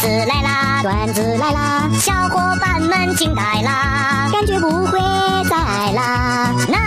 [0.00, 4.98] 子来啦，段子来啦，小伙伴们惊呆啦，感觉不会
[5.44, 6.54] 再爱啦。
[6.68, 6.78] 那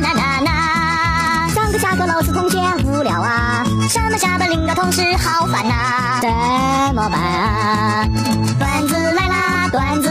[0.00, 8.08] 那那那，上课下课老师同学无聊啊，上班下班领导同事好烦呐，怎么办啊？
[8.58, 10.08] 段子来啦，段子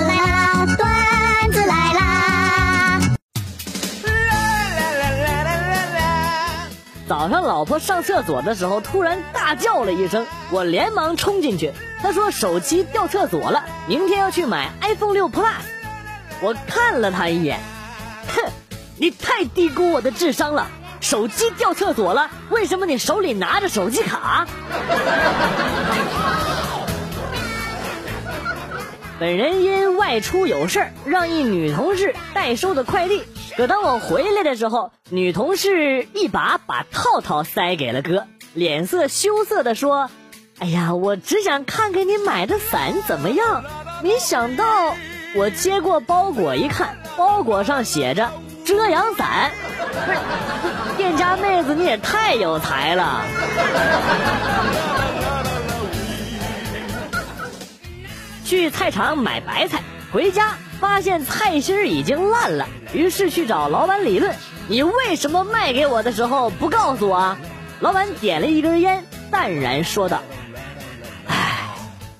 [7.07, 11.71] 早上老婆上厕所的时候突然大叫了一声，我连忙冲进去。
[12.01, 15.53] 她说手机掉厕所了，明天要去买 iPhone 六 Plus。
[16.41, 17.59] 我看了她一眼，
[18.27, 18.51] 哼，
[18.97, 20.67] 你太低估我的智商了。
[20.99, 24.47] 手机掉厕所了，为什么你手里拿着手机卡？
[29.19, 33.21] 本人因外出有事，让一女同事代收的快递。
[33.57, 40.09] 可当我回来的时候，女同事一把把套套塞给了哥，脸色羞涩的说
[40.59, 43.63] ：“哎呀，我只想看看你买的伞怎么样。”
[44.03, 44.93] 没想到
[45.35, 48.29] 我接过包裹一看，包裹上写着
[48.65, 49.51] “遮阳伞”。
[49.89, 50.17] 不是，
[50.97, 53.23] 店家妹子你也太有才了。
[58.43, 64.35] 去菜场买白菜，回家发现菜心已经烂了，于是去找老板理论
[64.69, 67.37] ：“你为什么卖给我的时候不告诉我啊？”
[67.81, 70.21] 老板点了一根烟，淡然说道
[71.27, 71.69] ：“唉，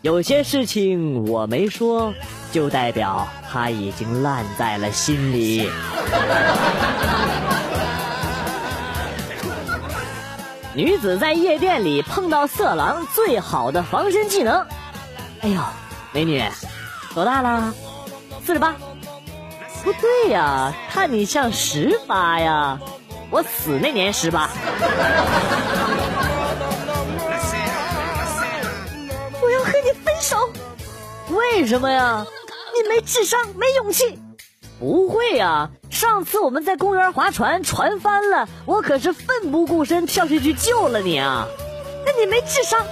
[0.01, 2.13] 有些事情我没说，
[2.51, 5.69] 就代表它已经烂在了心里。
[10.75, 14.65] ”女子在夜店里碰到色狼，最好的防身技能，
[15.41, 15.61] 哎呦！
[16.11, 16.43] 美女，
[17.13, 17.73] 多大了？
[18.45, 18.75] 四十八？
[19.83, 22.79] 不对呀，看你像十八呀。
[23.31, 24.47] 我死那年十八。
[29.41, 30.37] 我要和你分手。
[31.29, 32.23] 为什么呀？
[32.75, 34.19] 你没智商，没勇气。
[34.79, 41.47] 不会呀，上次我们在公园划船，船翻了，我可是奋不顾身跳下去救了你啊。
[42.05, 42.85] 那你没智商？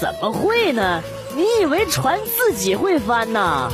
[0.00, 1.02] 怎么会呢？
[1.36, 3.70] 你以为船自己会翻呐？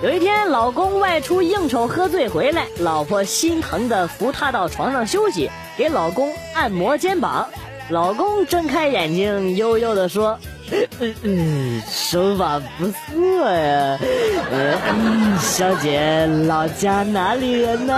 [0.00, 7.48] 有一天，老公外出应酬喝醉回来，老婆心疼的扶他到床上休息，给老公按摩肩膀。
[7.90, 10.38] 老公睁开眼睛，悠悠的说
[11.00, 13.98] ：“嗯嗯，手法不错呀。
[14.52, 17.94] 嗯，小姐，老家哪里人呢？”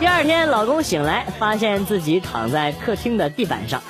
[0.00, 3.80] 第二天，老公醒来，发现自己躺在客厅的地板上。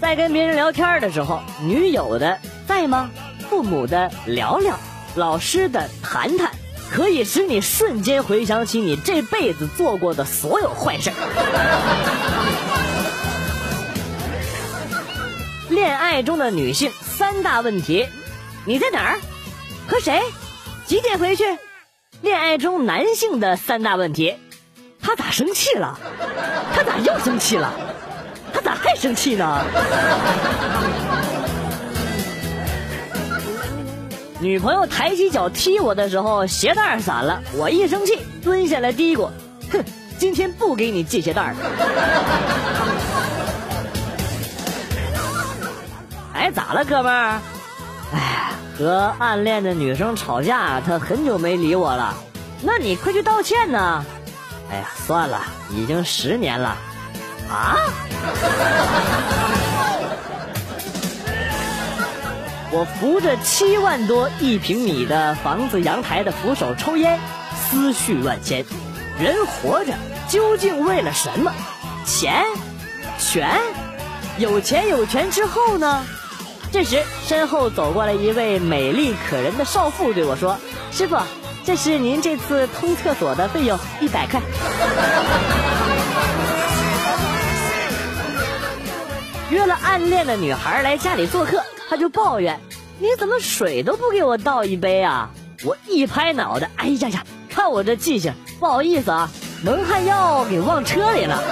[0.00, 3.10] 在跟别人聊天的时候，女友的在吗？
[3.50, 4.78] 父母的聊聊，
[5.16, 6.50] 老师的谈谈，
[6.90, 11.10] 可以使你瞬间回想起你这辈子做过的所有坏事。
[15.68, 18.06] 恋爱中的女性三大问题：
[18.64, 19.18] 你在哪儿？
[19.88, 20.22] 和谁？
[20.86, 21.44] 几点回去？
[22.22, 24.36] 恋爱中男性的三大问题：
[25.02, 25.98] 他咋生气了？
[26.74, 27.72] 他咋又生气了？
[28.54, 29.64] 他咋还生气呢？
[34.38, 39.28] 女朋友抬起脚踢我的时候，鞋带散了，我一生气蹲下来嘀咕
[39.72, 39.84] ：“哼，
[40.18, 41.56] 今天不给你系鞋带了。”
[46.32, 47.40] 哎，咋了，哥们儿？
[48.78, 52.14] 和暗恋的女生吵架，他很久没理我了。
[52.62, 54.04] 那你快去道歉呢！
[54.70, 56.76] 哎呀，算了，已经十年了。
[57.48, 57.76] 啊！
[62.72, 67.20] 我扶着七万多一平米的房子阳台的扶手抽烟，
[67.54, 68.64] 思绪万千。
[69.18, 69.94] 人活着
[70.28, 71.52] 究竟为了什么？
[72.04, 72.44] 钱？
[73.18, 73.48] 权？
[74.38, 76.04] 有钱有权之后呢？
[76.72, 80.58] 这时，身后走过来一位美丽可人的少妇，对我说
[80.92, 81.16] ：“师傅，
[81.64, 84.40] 这是您这次通厕所的费用，一百块。
[89.50, 92.60] ”约了暗恋的女孩来家里做客，他就抱怨
[92.98, 95.30] ：“你怎么水都不给我倒一杯啊？”
[95.64, 99.30] 我一拍脑袋：“哎呀呀，看我这记性，不好意思啊，
[99.64, 101.42] 蒙汗药给忘车里了。”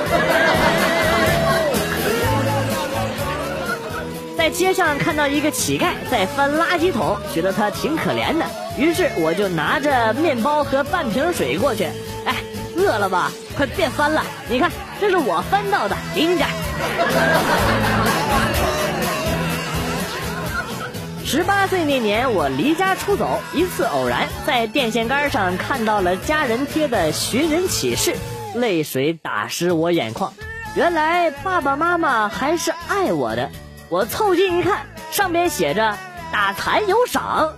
[4.45, 8.45] 在街上看到一个乞丐在翻垃圾桶，觉得他挺可怜的，
[8.77, 11.85] 于是我就拿着面包和半瓶水过去。
[12.27, 12.37] 哎，
[12.77, 13.33] 饿了吧？
[13.57, 14.71] 快别翻了，你看
[15.01, 16.47] 这是我翻到的，给你点。
[21.25, 28.15] 十八岁那年，我离家出走，一次偶然在电线杆上看到了家人贴的寻人启事，
[28.57, 30.31] 泪水打湿我眼眶。
[30.75, 33.49] 原来爸爸妈妈还是爱我的。
[33.95, 35.97] 我凑近一看，上面写着
[36.33, 37.55] “打残有赏”，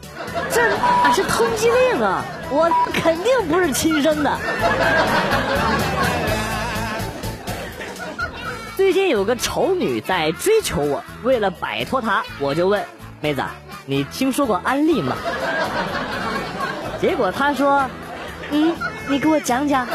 [0.53, 2.23] 这哪是通缉令啊！
[2.51, 4.39] 我肯定不是亲生的。
[8.77, 12.85] 最近有个丑女在追求我，为了摆脱她，我就问
[13.23, 13.43] 妹子
[13.87, 15.17] ：“你听说过安利吗？”
[17.01, 17.89] 结果她说
[18.53, 18.77] ：“嗯，
[19.09, 19.87] 你给我讲讲。”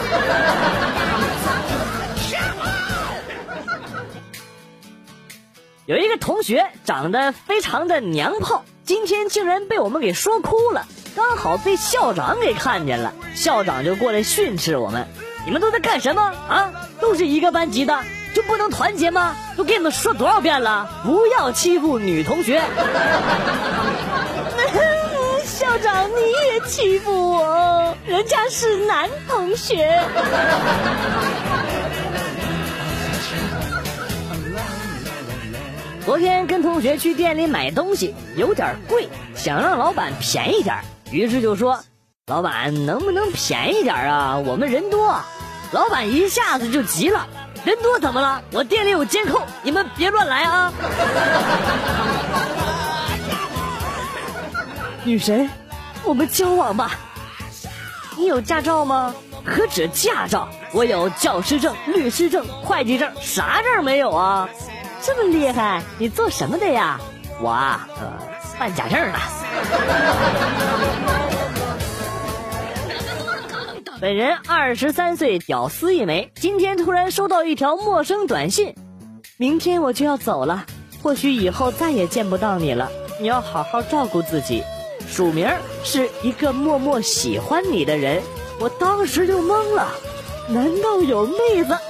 [5.88, 10.86] 有一个同学长得非常的娘炮，今天竟然被我们给说哭了，
[11.16, 15.08] 刚好被校长给看见了，校长就过来训斥我们
[15.44, 16.72] ：“你们都在干什么啊？
[17.02, 18.00] 都是一个班级的。”
[18.34, 19.36] 就不能团结吗？
[19.58, 22.62] 都给你们说多少遍了，不要欺负女同学。
[25.44, 30.02] 校长，你也欺负我，人家是男同学。
[36.04, 40.76] 昨天跟同学去店里买东西，有点贵，想让老板便宜点，
[41.12, 41.80] 于是就说
[42.28, 44.38] ：“老板能不能便宜点啊？
[44.38, 45.16] 我们人多。”
[45.72, 47.28] 老板一下子就急了。
[47.64, 48.42] 人多怎么了？
[48.52, 50.74] 我店里有监控，你们别乱来啊！
[55.06, 55.48] 女神，
[56.04, 57.00] 我们交往吧。
[58.18, 59.14] 你有驾照吗？
[59.46, 64.50] 何止驾照，我有教师证、律师证、会计证，啥证没有啊？
[65.04, 67.00] 这么厉害，你做什么的呀？
[67.42, 68.14] 我啊，呃，
[68.60, 69.20] 办假证的。
[74.00, 76.32] 本人二十三岁，屌丝一枚。
[76.36, 78.76] 今天突然收到一条陌生短信，
[79.38, 80.66] 明天我就要走了，
[81.02, 82.92] 或许以后再也见不到你了。
[83.20, 84.64] 你要好好照顾自己。
[85.08, 85.50] 署名
[85.84, 88.22] 是一个默默喜欢你的人。
[88.60, 89.88] 我当时就懵了，
[90.48, 91.82] 难道有妹子暗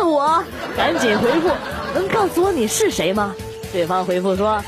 [0.00, 0.42] 恋我？
[0.76, 1.50] 赶紧回复，
[1.94, 3.34] 能告诉我你是谁吗？
[3.72, 4.62] 对方回复说，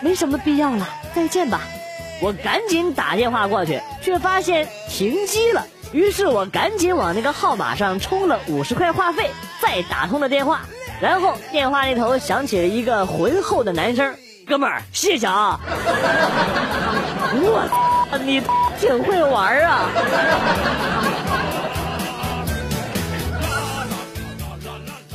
[0.00, 1.62] 没什么必要了，再见吧。
[2.20, 5.66] 我赶紧打电话过去，却发现停机了。
[5.92, 9.30] 于是我赶紧往那个号码上充了五十块话费，
[9.60, 10.60] 再打通了电话。
[11.00, 14.14] 然后电话那头响起了一个浑厚的男声
[14.48, 15.60] ：“哥们儿，谢谢啊！”
[17.38, 18.40] 我，你
[18.80, 19.90] 挺会玩啊！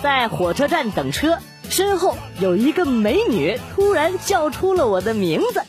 [0.01, 1.37] 在火车站等车，
[1.69, 5.61] 身后有一个美女突然叫出了我的名字：“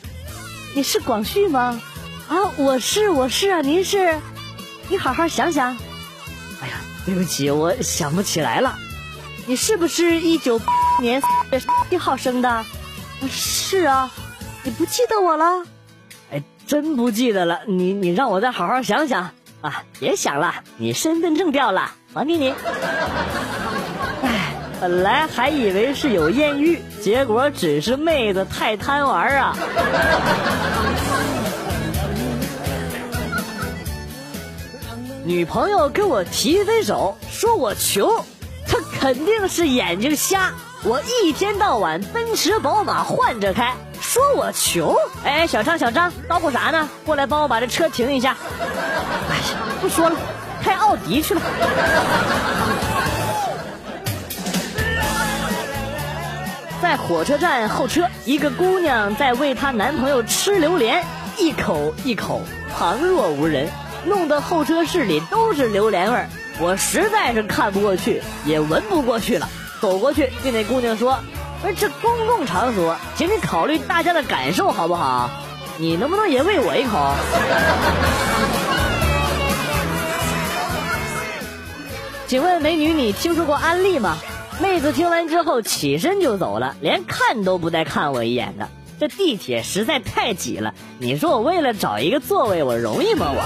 [0.74, 1.80] 你是广旭吗
[2.28, 4.18] ？”“啊，我是，我是啊，您是？”
[4.88, 5.76] 你好好想想，
[6.60, 8.78] 哎呀，对不起，我想不起来了。
[9.46, 10.60] 你是不是一九
[11.00, 11.20] 年
[11.50, 12.64] 月一号生的？
[13.28, 14.10] 是啊，
[14.62, 15.64] 你不记得我了？
[16.30, 17.60] 哎，真不记得了。
[17.66, 19.30] 你你让我再好好想想
[19.60, 19.84] 啊！
[20.00, 22.54] 别想了，你身份证掉了，还给你。
[24.82, 29.56] 本来还以为是有艳遇，结果只是妹子太贪玩啊。
[35.22, 38.10] 女朋友跟我提分手，说我穷，
[38.66, 40.52] 她肯定是眼睛瞎。
[40.82, 44.96] 我一天到晚奔驰宝马换着开，说我穷。
[45.22, 46.88] 哎，小张，小张，叨咕啥呢？
[47.06, 48.36] 过来帮我把这车停一下。
[49.30, 49.42] 哎呀，
[49.80, 50.16] 不说了，
[50.60, 51.40] 开奥迪去了。
[56.82, 61.04] 在火车站候车，一个姑娘在喂她男朋友吃榴莲，
[61.38, 62.42] 一口一口，
[62.76, 63.68] 旁若无人。
[64.04, 69.48] 弄得候车室里都是榴莲味儿，我实在是看不过去，也闻不过去了。
[69.80, 71.20] 走过去对那姑娘说
[71.62, 75.30] ：“而这公共场所，请你考虑大家的感受好不好？
[75.76, 76.98] 你能不能也喂我一口？”
[82.26, 84.18] 请问美女，你听说过安利吗？
[84.60, 88.68] 妹子听完之后起身就走了，连看都不带看我一眼的。
[89.00, 93.32] 这地铁实在太挤了，你说我为了找一个座位，我容易吗？
[93.34, 93.42] 我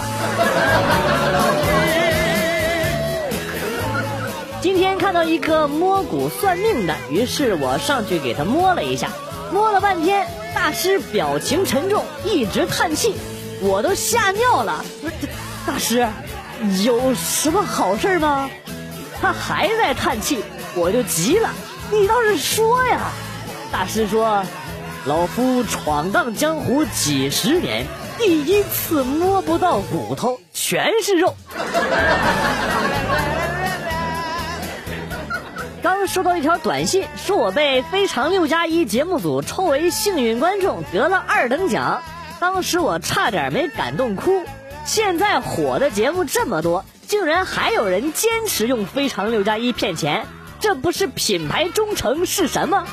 [4.60, 9.08] 今天看到一个摸骨算命的，于是我上去给他摸了一下，
[9.50, 13.14] 摸了半天，大师表情沉重，一直叹气，
[13.62, 14.84] 我都吓尿了。
[15.66, 16.06] 大师，
[16.84, 18.50] 有什么好事吗？
[19.22, 20.44] 他还在叹气，
[20.76, 21.50] 我就急了，
[21.90, 23.10] 你倒是说呀！
[23.72, 24.44] 大师说。
[25.06, 27.86] 老夫闯荡江湖几十年，
[28.18, 31.36] 第一次摸不到骨头，全是肉。
[35.80, 42.02] 刚收到一条短信，说我被《非常六加一》节目组抽为幸运观众，得了二等奖。
[42.40, 44.44] 当时我差点没感动哭。
[44.84, 50.26] 现在火的节目这么多，竟然还有人坚持用《非常六加一》骗钱，
[50.66, 52.84] 这不是品牌忠诚是什么？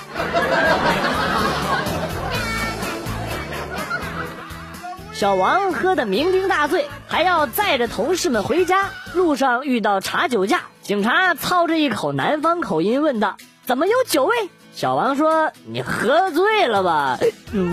[5.12, 14.36] 小王喝得酩酊大醉，还要载着同事们回家，路上遇到查酒驾，警察操着一口南方口音问道：“怎么有酒味？”
[14.76, 17.18] 小王说：“你喝醉了吧？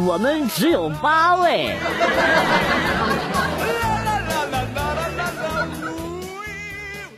[0.07, 1.77] 我们只有八位。”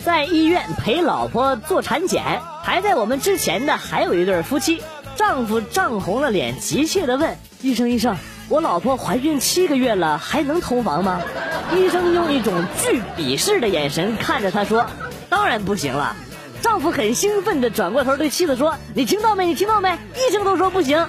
[0.04, 4.82] 在医院陪老婆做产检，排在我们之前的还有一对夫妻，
[5.14, 8.16] 丈夫涨红了脸，急切地问医生：“医生，
[8.48, 11.20] 我老婆怀孕七个月了，还能同房吗？”
[11.72, 14.84] 医生用一种巨鄙视的眼神看着他说
[15.30, 16.16] ：“当然不行了。”
[16.60, 19.46] 丈夫很兴奋地转过头对妻子说：“你听到没？
[19.46, 19.96] 你听到没？
[20.16, 21.06] 医生都说不行。”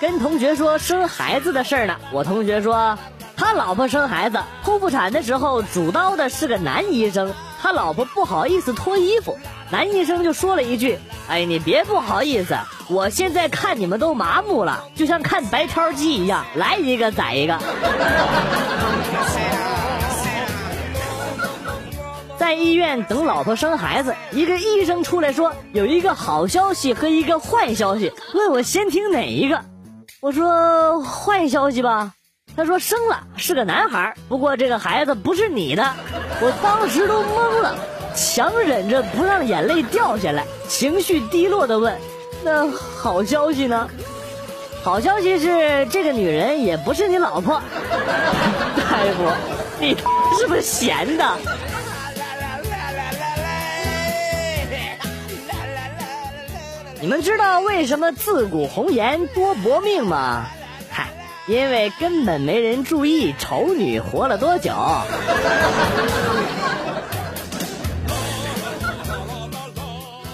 [0.00, 2.98] 跟同学说生孩子的事儿呢，我同学说。
[3.44, 9.38] 他老婆生孩子剖腹产的时候，主刀的是个男医生，他老婆不好意思脱衣服，
[9.70, 10.98] 男医生就说了一句
[11.28, 12.56] ：“哎，你别不好意思，
[12.88, 17.58] 我现在看你们都麻木了，就像看白超机一样，来一个宰一个。”
[22.38, 29.60] 在医院等老婆生孩子，一个医生出来说有一个好消息和一个坏消息，问我先听哪一个，
[30.22, 32.14] 我说坏消息吧。
[32.56, 35.82] 他说生了是个男孩，不过这个孩子不是你的。
[36.40, 37.76] 我当时都懵了，
[38.14, 41.98] 强忍着不让眼泪掉下来，情绪低落的问
[42.44, 43.88] ：“那好消息呢？”
[44.84, 47.60] 好消息是这个女人也不是你老婆。
[48.76, 49.32] 大夫，
[49.80, 49.96] 你
[50.38, 51.24] 是不是闲的？
[57.00, 60.46] 你们知道为什么自古红颜多薄命吗？
[61.46, 64.72] 因为根本没人注意丑女活了多久。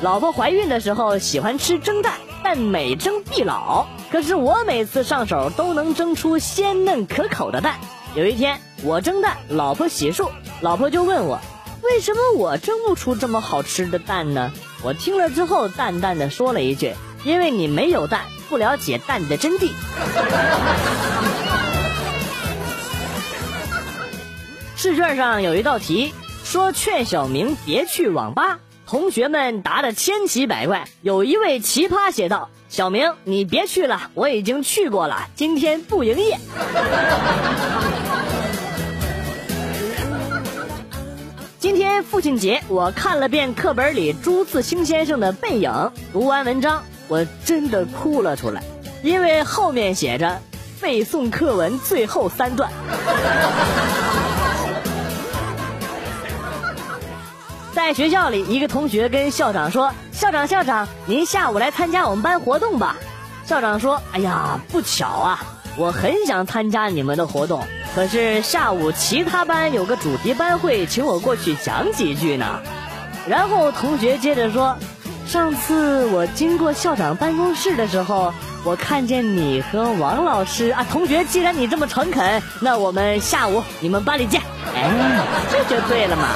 [0.02, 2.14] 老婆怀孕的时候喜欢吃蒸蛋，
[2.44, 3.86] 但每蒸必老。
[4.12, 7.78] 可是我每次上手都能蒸出鲜嫩可口的蛋。
[8.14, 11.40] 有一天我蒸蛋，老婆洗漱，老婆就问我，
[11.82, 14.52] 为什么我蒸不出这么好吃的蛋呢？
[14.82, 18.22] 我听了之后淡淡的说了一句，因为你没有蛋。
[18.50, 19.70] 不了解蛋的真谛。
[24.76, 30.88] 试卷上有一道题，说劝小明别去网吧，同学们答的千奇百怪。
[31.00, 36.36] 有一位奇葩写道：“小明，你别去了，我已经去过了，今天不营业。
[41.60, 45.70] ”今天父亲节，我看了遍课本里朱自清先生的《背影》，
[46.12, 46.82] 读完文章。
[47.10, 48.62] 我真的哭了出来，
[49.02, 50.40] 因为后面写着
[50.80, 52.70] 背诵课文最后三段。
[57.74, 62.94] 在学校里，一个同学跟校长说：“校长，校长，您下午来参加我们班活动吧。”
[63.44, 65.44] 校长说：“哎呀，不巧啊，
[65.76, 72.60] 我很想参加你们的活动，可是下午其他班有个主题班会，请我过去讲几句呢。”
[73.26, 74.76] 然后同学接着说。
[75.30, 78.34] 上次我经过校长办公室的时候，
[78.64, 84.42] 我看见你和王老师啊，同学，既然你这么诚恳，那我们下午你们班里见。
[84.74, 86.26] 哎，这就对了嘛。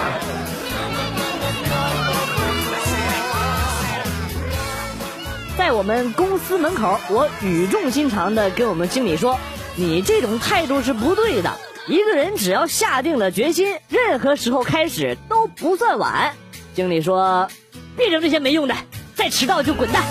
[5.58, 9.36] 在我们公司门口，我语重心长的跟我们经理说
[9.74, 11.50] ：“你这种态度是不对的。
[11.88, 16.32] 一个人只要下定了决心，任何时候开始都不算晚。”
[16.76, 17.48] 经理说。
[17.96, 18.74] 别整这些没用的，
[19.14, 20.02] 再迟到就滚蛋！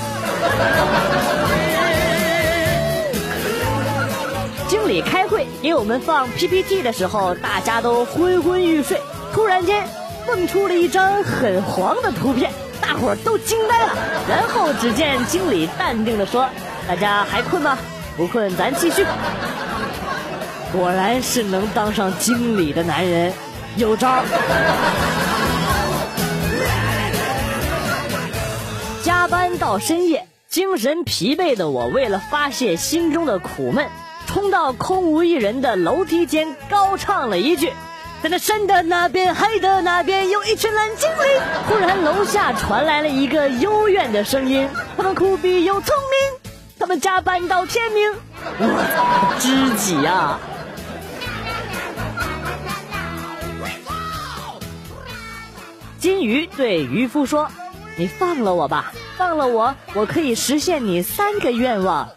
[4.67, 8.99] 经理开会给我们放 PPT 的时候，大家都昏昏欲睡。
[9.33, 9.85] 突然间，
[10.25, 13.93] 蹦出了一张很黄的图片，大伙儿都惊呆了。
[14.29, 16.47] 然后只见经理淡定的说
[16.87, 17.77] ：“大家还困吗？
[18.15, 19.05] 不困，咱继续。”
[20.71, 23.31] 果然是能当上经理的男人，
[23.75, 24.23] 有招。
[29.23, 33.87] 加班到深夜，精神疲惫的我，为了发泄心中的苦闷，
[34.27, 37.71] 冲到空无一人的楼梯间，高唱了一句
[38.21, 48.11] ：“在那山的那边，海的那边，有一群蓝精灵。”忽然，楼下传来了一个幽怨的声音：“他们苦逼又聪明，他们加班到天明。”
[48.59, 50.37] 我知己啊！
[55.97, 57.49] 金鱼对渔夫说
[57.95, 62.09] ：“你放了我吧，放了我，我可以实现你三个愿望。”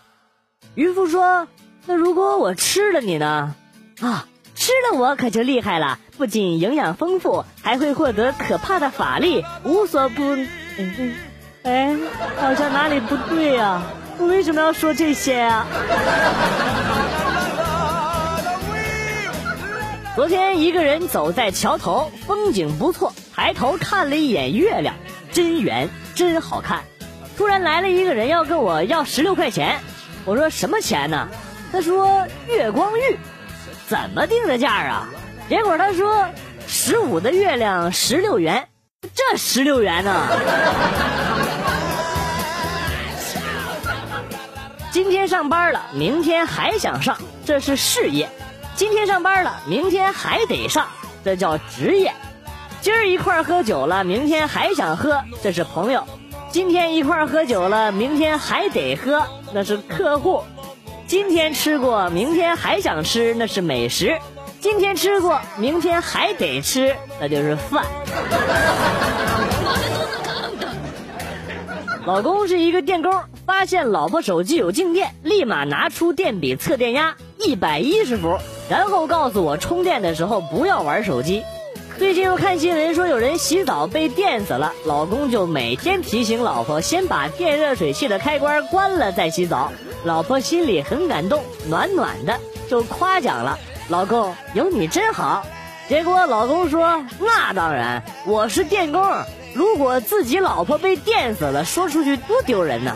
[0.74, 1.48] 渔夫说
[1.86, 3.54] ：“那如果我吃了你呢？
[4.00, 10.22] 啊，吃了我可就厉害了，不仅营养丰富，还会获得可怕的法力，无所不……
[11.62, 11.96] 哎，
[12.36, 13.82] 好像哪里不对呀？
[14.18, 15.66] 我为什么要说这些啊？”
[20.14, 24.94] 昨天一个人走在桥头，风景不错，抬头看了一眼月亮，
[25.36, 26.82] 真圆，真好看。
[27.36, 29.78] 突然来了一个人要跟我要十六块钱。
[30.24, 31.28] 我说什么钱呢？
[31.70, 33.18] 他说月光玉，
[33.86, 35.06] 怎么定的价啊？
[35.46, 36.26] 结果他说
[36.66, 38.66] 十五的月亮十六元，
[39.14, 40.26] 这十六元呢？
[44.90, 48.26] 今天上班了，明天还想上，这是事业；
[48.74, 50.86] 今天上班了，明天还得上，
[51.22, 52.10] 这叫职业；
[52.86, 56.04] 今儿一块喝酒了，明天还想喝，这是朋友。
[56.52, 60.44] 今天一块喝酒了，明天还得喝，那是客户；
[61.04, 64.12] 今天吃过，明天还想吃，那是美食；
[64.60, 67.84] 今天吃过，明天还得吃，那就是饭。
[72.06, 73.12] 老公是一个电工，
[73.44, 78.38] 发现老婆手机有静电，立马拿出电笔测电压，一百一十伏，
[78.70, 81.42] 然后告诉我充电的时候不要玩手机。
[81.98, 89.72] 最近又看新闻说有人洗澡被电死了，老公就每天提醒老婆先把电热水器的开关关了再洗澡。
[90.04, 92.38] 老婆心里很感动，暖暖的
[92.68, 95.46] 就夸奖了老公有你真好。
[95.88, 99.02] 结果老公说那当然，我是电工，
[99.54, 102.94] 如果自己老婆被电死了，说出去多丢人呢。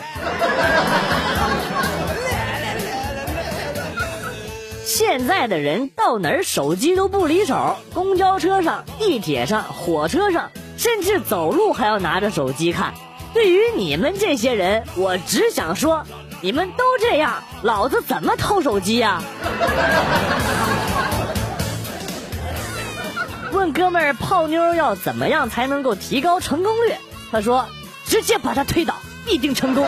[4.92, 12.92] 现在的人到哪儿手机都不离手，公交车上、地铁上、火车上，甚至走路还要拿着手机看。
[13.32, 16.02] 对于你们这些人，我只想说，
[16.40, 19.22] 你们都这样，老子怎么偷手机呀？
[23.52, 26.94] 问哥们儿泡妞要怎么样才能够提高成功率？
[27.30, 27.64] 他说，
[28.06, 29.86] 直接把他推倒，必定成功。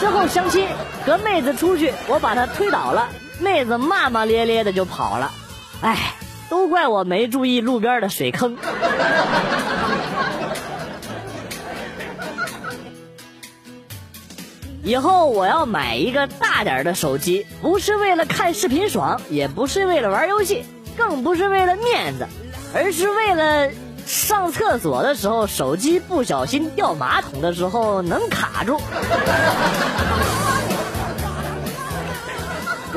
[0.00, 0.66] 之后相亲
[1.06, 3.08] 和妹子出去，我把他推倒了。
[3.40, 5.32] 妹子骂骂咧咧的就跑了，
[5.80, 6.14] 哎，
[6.48, 8.56] 都怪我没注意路边的水坑。
[14.82, 20.64] 以后我要买一个大点的手机，不是为了看视频爽，也不是为了玩游戏，
[20.96, 22.26] 更不是为了面子，
[22.74, 23.70] 而是为了
[24.06, 28.80] 上厕所的时候手机不小心掉马桶的时候能卡住。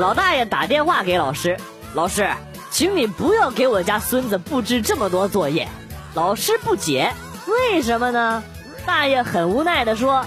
[0.02, 1.56] 老大爷打电话给老师，
[1.94, 2.28] 老师，
[2.72, 5.68] 请你不要给我家孙子布置这么多作业。
[6.14, 7.12] 老师不解，
[7.46, 8.42] 为什么呢？
[8.84, 10.26] 大爷很无奈的说，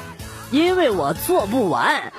[0.50, 2.02] 因为我做不完。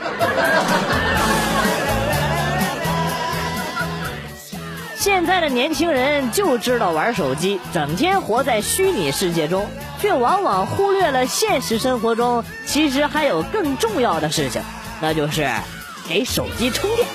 [4.95, 9.66] 现在的年轻人就知道玩手机，整天活在虚拟世界中，
[9.99, 14.61] 却往往忽略了现实生活中其实还有更重要的事情，
[15.01, 15.49] 那就是
[16.09, 17.07] 给手机充电。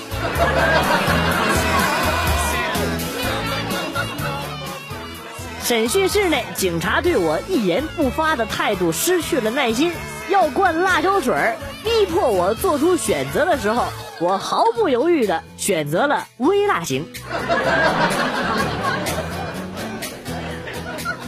[5.64, 9.92] 审讯室内，警察对我一言不发的态度失去了耐心，
[10.28, 13.84] 要灌辣椒水，逼迫我做出选择的时候，
[14.20, 17.06] 我毫不犹豫的选择了微辣型。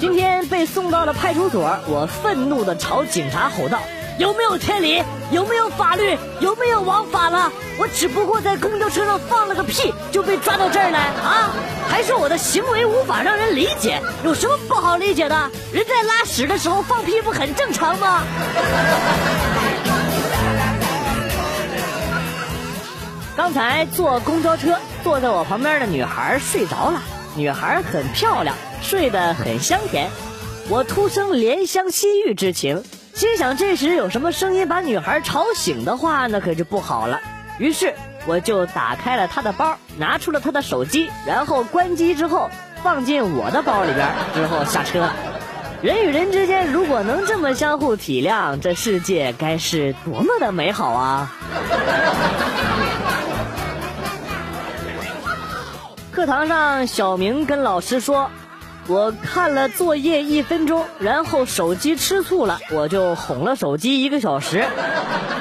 [0.00, 3.78] 今天被送到了派出所，我愤怒的朝警察吼道。
[4.18, 5.02] 有没有天理？
[5.32, 6.16] 有没有法律？
[6.40, 7.50] 有没有王法了？
[7.76, 11.50] 我只不过在公交车上放了个屁，就被抓到这儿来啊！
[11.88, 15.50] 还说我的行为无法让人理解，有什么不好理解的？
[15.72, 18.22] 人在拉屎的时候放屁不很正常吗？
[23.36, 27.02] 刚才坐公交车，坐在我旁边的女孩睡着了，
[27.34, 30.08] 女孩很漂亮，睡得很香甜，
[30.68, 32.84] 我突生怜香惜玉之情。
[33.14, 37.20] 心想，这时有什么声音把女孩吵醒的话，那可就不好了。
[37.58, 37.94] 于是
[38.26, 42.50] 我就打开了她的包，拿出了她的手机，然后关机之后
[42.82, 45.14] 放进我的包里边，之后下车了。
[45.80, 51.32] 人与人之间如果能这么相互体谅，这世界该是多么的美好啊！
[56.10, 58.28] 课堂上，小明跟老师说。
[58.86, 64.64] 我看了作业一分钟，然后手机吃醋了，我就哄了手机一个小时。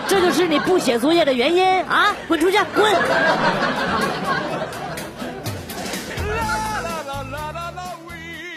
[0.07, 2.15] 这就是你不写作业的原因啊！
[2.27, 2.93] 滚出去，滚！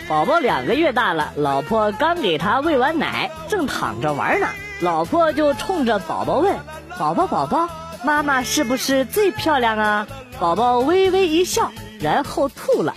[0.08, 4.46] 宝宝两个月大了，老婆刚给他喂完奶，正躺着玩呢。
[4.80, 6.56] 老婆就冲着宝宝问
[6.96, 7.68] ：“宝宝宝宝，
[8.04, 10.06] 妈妈是不是最漂亮啊？”
[10.38, 12.94] 宝宝微微一笑，然后吐了。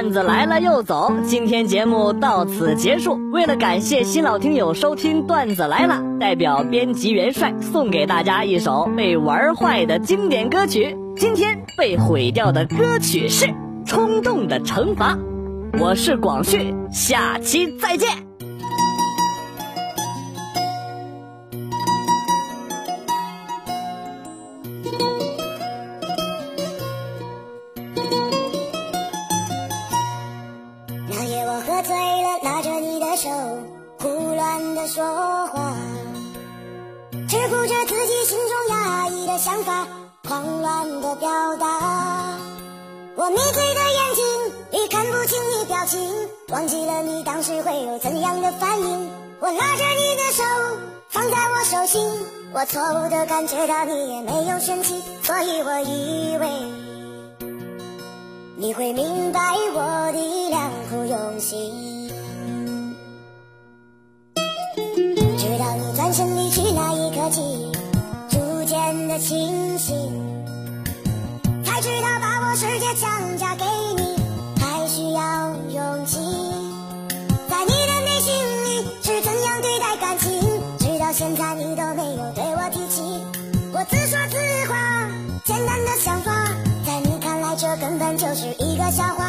[0.00, 3.20] 段子来了又走，今天节目到此结束。
[3.32, 10.96] 为了感谢新老听友收听段子来了，代表编辑元帅送给大家一首被玩坏的经典歌曲。
[11.16, 13.44] 今天被毁掉的歌曲是
[13.84, 15.14] 《冲动的惩罚》。
[15.78, 18.29] 我是广旭，下期再见。
[37.30, 39.86] 只顾着自己心中压抑的想法，
[40.26, 42.36] 狂乱的表达。
[43.14, 46.10] 我迷醉的眼睛已看不清你表情，
[46.48, 49.08] 忘记了你当时会有怎样的反应。
[49.38, 50.42] 我拉着你的手
[51.08, 52.10] 放在我手心，
[52.52, 56.50] 我错误的感觉到你也没有生气，所以我以为
[58.56, 59.40] 你会明白
[59.72, 61.99] 我的良苦用心。
[67.20, 67.70] 的记忆，
[68.30, 69.94] 逐渐的清醒，
[71.62, 73.64] 才知道把我世界强加给
[73.98, 74.16] 你，
[74.58, 76.18] 还需要勇气。
[77.46, 80.40] 在你的内心里是怎样对待感情？
[80.78, 83.02] 直到现在你都没有对我提起。
[83.74, 84.38] 我自说自
[84.72, 85.06] 话，
[85.44, 86.32] 简单的想法，
[86.86, 89.19] 在你看来这根本就是一个笑话，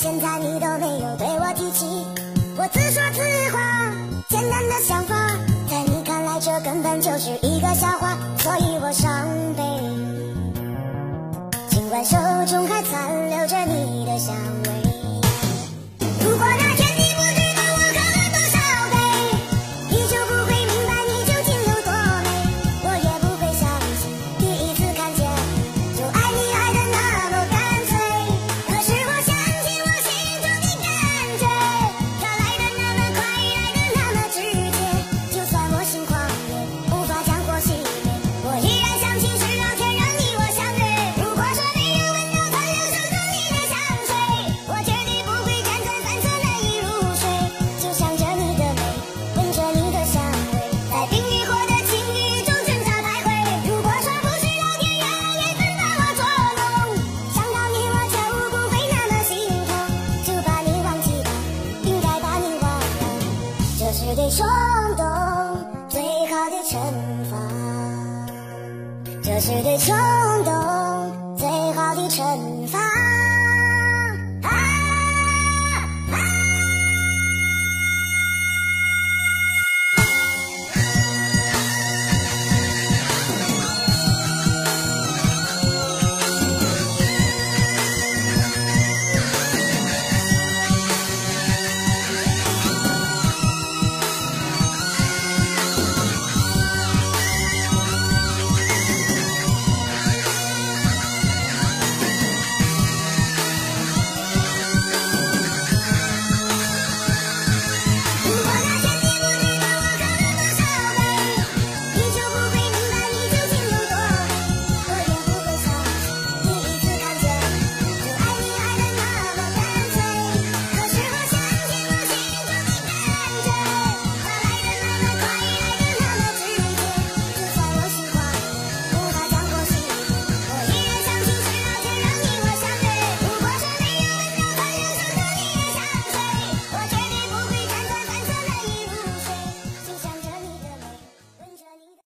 [0.00, 2.06] 现在你都没有对我提起。
[2.56, 3.58] 我自说自话，
[4.28, 5.16] 简单的想法，
[5.68, 9.64] 在你看来这根本就是一个笑话，所以我伤悲。
[11.68, 14.87] 尽管手中还残留着你的香味。